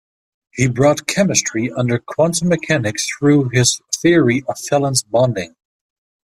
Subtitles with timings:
[0.49, 5.53] He brought chemistry under quantum mechanics through his theory of valence bonding.